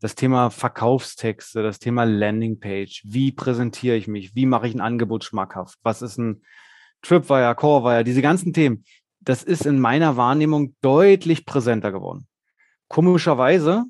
[0.03, 5.23] Das Thema Verkaufstexte, das Thema Landingpage, wie präsentiere ich mich, wie mache ich ein Angebot
[5.23, 6.43] schmackhaft, was ist ein
[7.03, 8.85] Tripwire, Corewire, diese ganzen Themen,
[9.21, 12.27] das ist in meiner Wahrnehmung deutlich präsenter geworden.
[12.89, 13.85] Komischerweise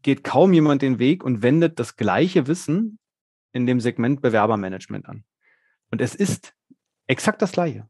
[0.00, 2.98] geht kaum jemand den Weg und wendet das gleiche Wissen
[3.52, 5.24] in dem Segment Bewerbermanagement an.
[5.90, 6.54] Und es ist
[7.06, 7.86] exakt das gleiche.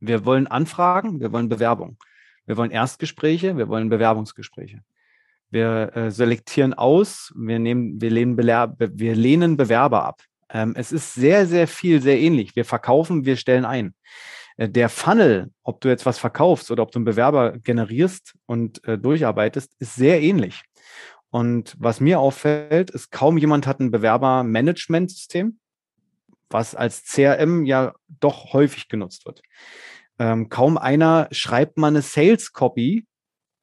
[0.00, 1.96] Wir wollen Anfragen, wir wollen Bewerbung.
[2.44, 4.82] Wir wollen Erstgespräche, wir wollen Bewerbungsgespräche.
[5.54, 10.20] Wir äh, selektieren aus, wir, nehmen, wir, lehnen wir lehnen Bewerber ab.
[10.50, 12.56] Ähm, es ist sehr, sehr viel, sehr ähnlich.
[12.56, 13.94] Wir verkaufen, wir stellen ein.
[14.56, 18.82] Äh, der Funnel, ob du jetzt was verkaufst oder ob du einen Bewerber generierst und
[18.88, 20.64] äh, durcharbeitest, ist sehr ähnlich.
[21.30, 25.60] Und was mir auffällt, ist, kaum jemand hat ein Bewerbermanagementsystem,
[26.50, 29.40] was als CRM ja doch häufig genutzt wird.
[30.18, 33.06] Ähm, kaum einer schreibt mal eine Sales Copy,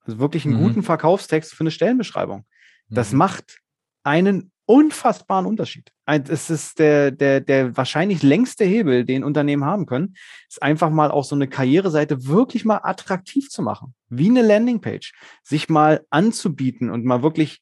[0.05, 0.63] also wirklich einen mhm.
[0.63, 2.45] guten Verkaufstext für eine Stellenbeschreibung.
[2.89, 3.19] Das mhm.
[3.19, 3.59] macht
[4.03, 5.91] einen unfassbaren Unterschied.
[6.05, 10.15] Es ist der, der, der wahrscheinlich längste Hebel, den Unternehmen haben können,
[10.47, 13.93] ist einfach mal auch so eine Karriereseite wirklich mal attraktiv zu machen.
[14.09, 15.13] Wie eine Landingpage.
[15.43, 17.61] Sich mal anzubieten und mal wirklich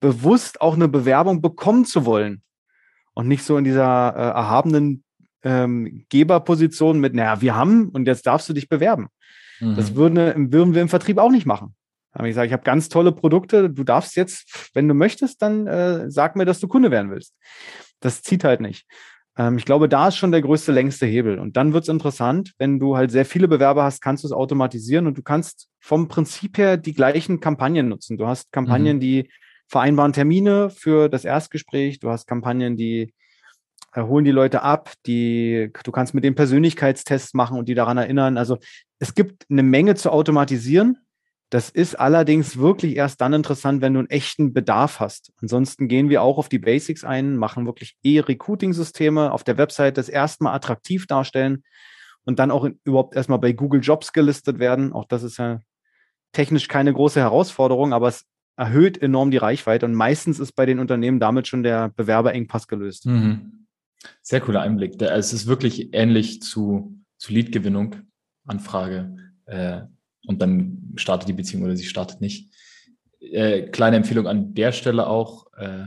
[0.00, 2.42] bewusst auch eine Bewerbung bekommen zu wollen.
[3.14, 5.04] Und nicht so in dieser äh, erhabenen
[5.42, 9.08] ähm, Geberposition mit, naja, wir haben und jetzt darfst du dich bewerben.
[9.60, 9.76] Mhm.
[9.76, 11.74] Das würden, würden wir im Vertrieb auch nicht machen.
[12.12, 15.66] Aber ich sage, ich habe ganz tolle Produkte, du darfst jetzt, wenn du möchtest, dann
[15.66, 17.34] äh, sag mir, dass du Kunde werden willst.
[18.00, 18.86] Das zieht halt nicht.
[19.36, 21.38] Ähm, ich glaube, da ist schon der größte, längste Hebel.
[21.38, 24.32] Und dann wird es interessant, wenn du halt sehr viele Bewerber hast, kannst du es
[24.32, 28.16] automatisieren und du kannst vom Prinzip her die gleichen Kampagnen nutzen.
[28.16, 29.00] Du hast Kampagnen, mhm.
[29.00, 29.30] die
[29.66, 33.12] vereinbaren Termine für das Erstgespräch, du hast Kampagnen, die
[33.96, 38.38] holen die Leute ab, die, du kannst mit dem Persönlichkeitstests machen und die daran erinnern.
[38.38, 38.58] Also
[38.98, 40.98] es gibt eine Menge zu automatisieren
[41.54, 45.32] das ist allerdings wirklich erst dann interessant, wenn du einen echten Bedarf hast.
[45.40, 50.08] Ansonsten gehen wir auch auf die Basics ein, machen wirklich E-Recruiting-Systeme auf der Website das
[50.08, 51.62] erstmal attraktiv darstellen
[52.24, 54.92] und dann auch in, überhaupt erstmal bei Google Jobs gelistet werden.
[54.92, 55.60] Auch das ist ja
[56.32, 58.24] technisch keine große Herausforderung, aber es
[58.56, 63.06] erhöht enorm die Reichweite und meistens ist bei den Unternehmen damit schon der Bewerberengpass gelöst.
[63.06, 63.63] Mhm.
[64.22, 65.00] Sehr cooler Einblick.
[65.00, 67.96] Es ist wirklich ähnlich zu, zu Lead-Gewinnung,
[68.46, 69.16] Anfrage.
[69.46, 69.82] Äh,
[70.26, 72.52] und dann startet die Beziehung oder sie startet nicht.
[73.20, 75.86] Äh, kleine Empfehlung an der Stelle auch, äh,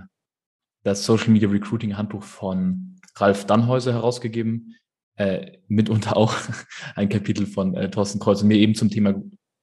[0.83, 4.75] das Social Media Recruiting Handbuch von Ralf Dannhäuser herausgegeben,
[5.17, 6.35] äh, mitunter auch
[6.95, 9.15] ein Kapitel von äh, Thorsten Kreuz und mir eben zum Thema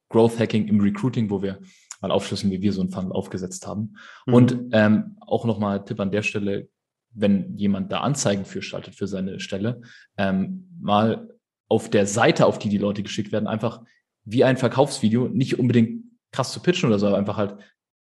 [0.08, 1.60] Growth Hacking im Recruiting, wo wir
[2.00, 3.96] mal aufschlüsseln, wie wir so einen Funnel aufgesetzt haben.
[4.26, 4.34] Mhm.
[4.34, 6.68] Und ähm, auch nochmal Tipp an der Stelle,
[7.14, 9.80] wenn jemand da Anzeigen für schaltet für seine Stelle,
[10.16, 11.28] ähm, mal
[11.68, 13.82] auf der Seite, auf die die Leute geschickt werden, einfach
[14.24, 17.56] wie ein Verkaufsvideo, nicht unbedingt krass zu pitchen oder so, aber einfach halt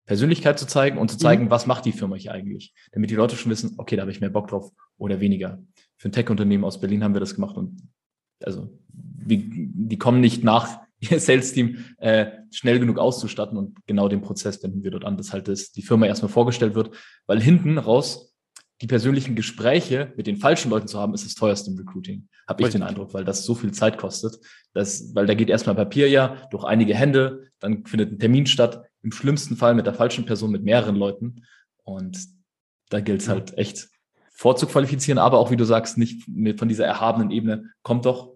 [0.06, 1.20] Persönlichkeit zu zeigen und zu mhm.
[1.20, 1.50] zeigen, mhm.
[1.50, 4.20] was macht die Firma hier eigentlich, damit die Leute schon wissen, okay, da habe ich
[4.20, 5.62] mehr Bock drauf oder weniger.
[5.96, 7.88] Für ein Tech-Unternehmen aus Berlin haben wir das gemacht und
[8.42, 14.20] also die, die kommen nicht nach ihr Sales-Team äh, schnell genug auszustatten und genau den
[14.20, 16.94] Prozess wenden wir dort an, dass halt das, die Firma erstmal vorgestellt wird,
[17.26, 18.29] weil hinten raus
[18.80, 22.28] die persönlichen Gespräche mit den falschen Leuten zu haben, ist das teuerste im Recruiting.
[22.48, 24.38] Habe ich den Eindruck, weil das so viel Zeit kostet.
[24.72, 28.82] Dass, weil da geht erstmal Papier ja durch einige Hände, dann findet ein Termin statt,
[29.02, 31.44] im schlimmsten Fall mit der falschen Person, mit mehreren Leuten.
[31.84, 32.18] Und
[32.88, 33.88] da gilt es halt echt
[34.30, 36.24] vorzuqualifizieren, aber auch, wie du sagst, nicht
[36.58, 38.32] von dieser erhabenen Ebene, kommt doch,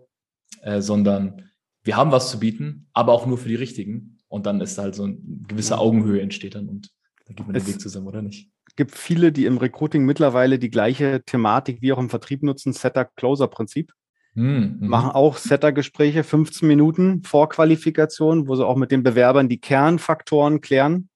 [0.61, 1.51] äh, sondern
[1.83, 4.19] wir haben was zu bieten, aber auch nur für die Richtigen.
[4.29, 5.17] Und dann ist halt so eine
[5.49, 6.91] gewisse Augenhöhe entsteht dann und
[7.27, 8.51] da geht man den Weg zusammen, oder nicht?
[8.77, 13.93] Gibt viele, die im Recruiting mittlerweile die gleiche Thematik wie auch im Vertrieb nutzen, Setter-Closer-Prinzip.
[14.35, 14.79] Mhm.
[14.81, 21.09] Machen auch Setter-Gespräche, 15 Minuten Vorqualifikation, wo sie auch mit den Bewerbern die Kernfaktoren klären.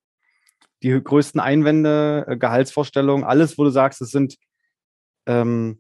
[0.83, 4.37] Die größten Einwände, äh, Gehaltsvorstellungen, alles, wo du sagst, es sind
[5.27, 5.79] ähm,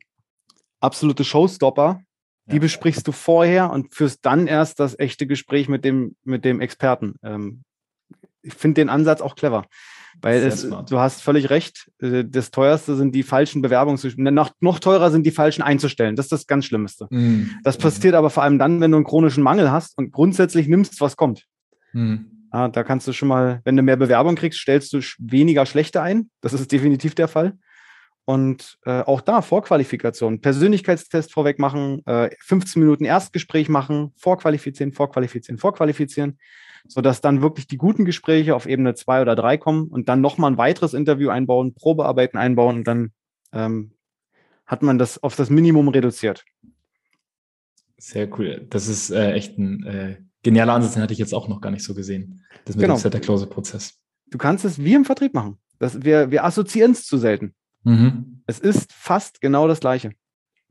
[0.80, 2.02] absolute Showstopper.
[2.46, 2.60] Die ja.
[2.60, 7.16] besprichst du vorher und führst dann erst das echte Gespräch mit dem, mit dem Experten.
[7.22, 7.62] Ähm,
[8.42, 9.66] ich finde den Ansatz auch clever.
[10.20, 14.32] Weil es, du hast völlig recht, äh, das teuerste sind die falschen Bewerbungsgespräche.
[14.32, 16.16] Noch, noch teurer sind die falschen einzustellen.
[16.16, 17.06] Das ist das ganz Schlimmste.
[17.10, 17.50] Mhm.
[17.62, 21.00] Das passiert aber vor allem dann, wenn du einen chronischen Mangel hast und grundsätzlich nimmst,
[21.00, 21.44] was kommt.
[21.92, 22.30] Mhm.
[22.52, 26.00] Ja, da kannst du schon mal, wenn du mehr Bewerbung kriegst, stellst du weniger schlechte
[26.00, 26.30] ein.
[26.40, 27.54] Das ist definitiv der Fall.
[28.24, 35.58] Und äh, auch da Vorqualifikation, Persönlichkeitstest vorweg machen, äh, 15 Minuten Erstgespräch machen, vorqualifizieren, vorqualifizieren,
[35.58, 36.38] vorqualifizieren
[36.88, 40.50] sodass dann wirklich die guten Gespräche auf Ebene zwei oder drei kommen und dann nochmal
[40.50, 43.12] ein weiteres Interview einbauen, Probearbeiten einbauen und dann
[43.52, 43.92] ähm,
[44.66, 46.44] hat man das auf das Minimum reduziert.
[47.98, 48.66] Sehr cool.
[48.70, 51.70] Das ist äh, echt ein äh, genialer Ansatz, den hatte ich jetzt auch noch gar
[51.70, 52.44] nicht so gesehen.
[52.64, 52.96] Das mit genau.
[52.96, 53.98] dem Setter-Close-Prozess.
[54.30, 55.58] du kannst es wie im Vertrieb machen.
[55.78, 57.54] Das, wir, wir assoziieren es zu selten.
[57.84, 58.42] Mhm.
[58.46, 60.12] Es ist fast genau das Gleiche.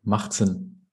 [0.04, 0.88] Macht Sinn.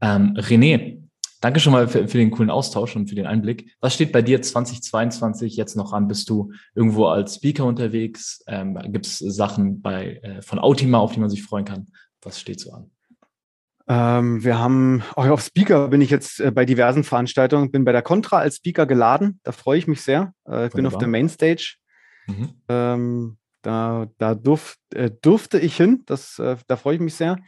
[0.00, 1.02] Ähm, René,
[1.46, 3.70] danke schon mal für, für, den coolen Austausch und für den Einblick.
[3.80, 6.08] Was steht bei dir 2022 jetzt noch an?
[6.08, 8.42] Bist du irgendwo als Speaker unterwegs?
[8.48, 11.86] Ähm, Gibt es Sachen bei, äh, von Autima, auf die man sich freuen kann?
[12.20, 12.90] Was steht so an?
[13.86, 17.92] Ähm, wir haben, auch auf Speaker bin ich jetzt äh, bei diversen Veranstaltungen, bin bei
[17.92, 19.38] der Contra als Speaker geladen.
[19.44, 20.32] Da freue ich mich sehr.
[20.48, 21.76] Äh, ich bin auf der Mainstage.
[22.26, 22.48] Mhm.
[22.68, 26.02] Ähm, da da durf, äh, durfte ich hin.
[26.06, 27.38] Das, äh, da freue ich mich sehr.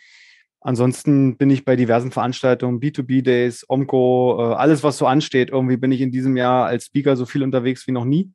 [0.60, 5.50] Ansonsten bin ich bei diversen Veranstaltungen, B2B-Days, Omco, äh, alles, was so ansteht.
[5.50, 8.32] Irgendwie bin ich in diesem Jahr als Speaker so viel unterwegs wie noch nie,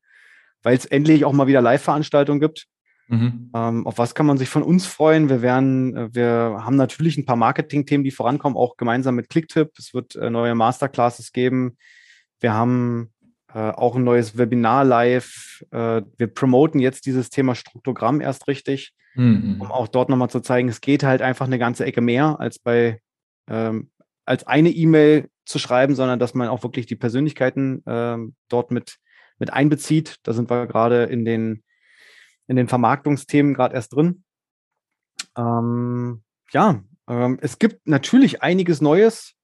[0.61, 2.67] weil es endlich auch mal wieder Live-Veranstaltungen gibt.
[3.07, 3.51] Mhm.
[3.53, 5.29] Ähm, auf was kann man sich von uns freuen?
[5.29, 9.71] Wir werden, äh, wir haben natürlich ein paar Marketing-Themen, die vorankommen, auch gemeinsam mit Clicktip.
[9.77, 11.77] Es wird äh, neue Masterclasses geben.
[12.39, 13.12] Wir haben
[13.53, 15.63] äh, auch ein neues Webinar live.
[15.71, 19.57] Äh, wir promoten jetzt dieses Thema Struktogramm erst richtig, mhm.
[19.59, 22.59] um auch dort nochmal zu zeigen, es geht halt einfach eine ganze Ecke mehr als
[22.59, 22.99] bei
[23.47, 23.89] ähm,
[24.25, 28.97] als eine E-Mail zu schreiben, sondern dass man auch wirklich die Persönlichkeiten ähm, dort mit,
[29.37, 30.17] mit einbezieht.
[30.23, 31.63] Da sind wir gerade in den
[32.47, 34.23] in den Vermarktungsthemen gerade erst drin.
[35.37, 39.35] Ähm, ja, ähm, es gibt natürlich einiges Neues.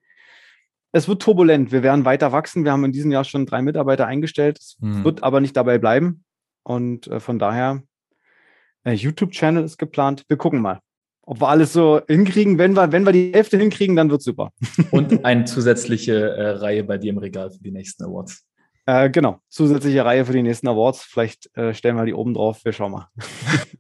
[0.92, 1.72] Es wird turbulent.
[1.72, 2.64] Wir werden weiter wachsen.
[2.64, 4.58] Wir haben in diesem Jahr schon drei Mitarbeiter eingestellt.
[4.60, 5.04] Es hm.
[5.04, 6.24] wird aber nicht dabei bleiben.
[6.64, 7.84] Und äh, von daher,
[8.84, 10.24] äh, YouTube-Channel ist geplant.
[10.28, 10.80] Wir gucken mal,
[11.22, 12.58] ob wir alles so hinkriegen.
[12.58, 14.52] Wenn wir, wenn wir die Hälfte hinkriegen, dann wird super.
[14.92, 18.46] Und eine zusätzliche äh, Reihe bei dir im Regal für die nächsten Awards.
[18.86, 21.04] Äh, genau, zusätzliche Reihe für die nächsten Awards.
[21.04, 22.66] Vielleicht äh, stellen wir die oben drauf.
[22.66, 23.08] Wir schauen mal.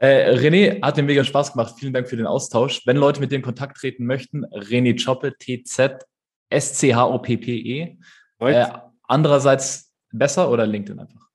[0.00, 1.74] Äh, René, hat mir mega Spaß gemacht.
[1.78, 2.82] Vielen Dank für den Austausch.
[2.86, 6.04] Wenn Leute mit dir in Kontakt treten möchten, René Choppe, TZ,
[6.50, 7.96] S-C-H-O-P-P-E.
[8.40, 8.66] Äh,
[9.02, 11.28] andererseits besser oder LinkedIn einfach?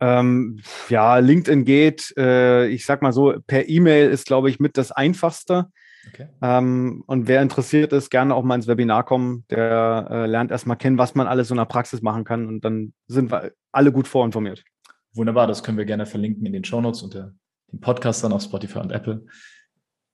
[0.00, 2.12] Ähm, ja, LinkedIn geht.
[2.16, 5.66] Äh, ich sag mal so, per E-Mail ist, glaube ich, mit das Einfachste.
[6.08, 6.28] Okay.
[6.42, 9.44] Ähm, und wer interessiert ist, gerne auch mal ins Webinar kommen.
[9.50, 12.46] Der äh, lernt erstmal kennen, was man alles so in der Praxis machen kann.
[12.46, 14.64] Und dann sind wir alle gut vorinformiert.
[15.12, 17.34] Wunderbar, das können wir gerne verlinken in den Shownotes unter
[17.72, 19.24] den Podcast dann auf Spotify und Apple.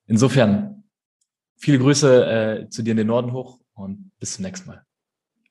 [0.07, 0.85] Insofern,
[1.57, 4.85] viele Grüße äh, zu dir in den Norden hoch und bis zum nächsten Mal.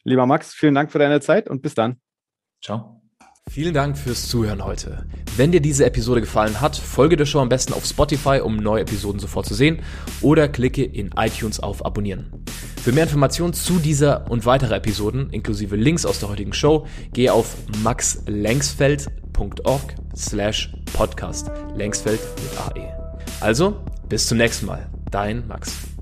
[0.04, 1.98] Lieber Max, vielen Dank für deine Zeit und bis dann.
[2.64, 3.02] Ciao.
[3.50, 5.06] Vielen Dank fürs Zuhören heute.
[5.38, 8.82] Wenn dir diese Episode gefallen hat, folge der Show am besten auf Spotify, um neue
[8.82, 9.82] Episoden sofort zu sehen,
[10.22, 12.44] oder klicke in iTunes auf Abonnieren.
[12.82, 17.32] Für mehr Informationen zu dieser und weitere Episoden, inklusive Links aus der heutigen Show, gehe
[17.32, 17.56] auf
[19.36, 21.52] maxlengsfeld.org slash podcast.
[21.76, 23.16] Längsfeld mit AE.
[23.42, 23.76] Also,
[24.10, 24.88] bis zum nächsten Mal.
[25.12, 25.95] Dein Max.